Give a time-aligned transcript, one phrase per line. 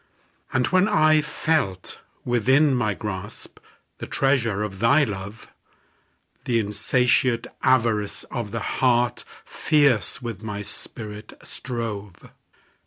[0.51, 3.59] And when I felt within my grasp,
[3.99, 5.47] The treasure of thy love;
[6.45, 12.31] The insatiate avarice of the heart Fierce with my spirit strove.